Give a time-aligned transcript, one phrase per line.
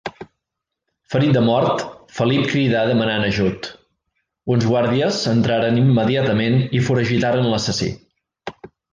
[1.15, 1.81] Ferit de mort,
[2.19, 3.69] Felip cridà demanant ajut;
[4.55, 7.91] uns guàrdies entraren immediatament i foragitaren l'assassí.